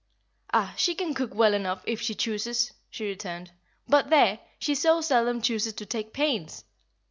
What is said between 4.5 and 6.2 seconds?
she so seldom chooses to take